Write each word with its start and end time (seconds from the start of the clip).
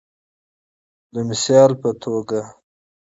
د 1.13 1.15
بیلګی 1.27 1.73
په 1.81 1.89
توکه 2.01 2.41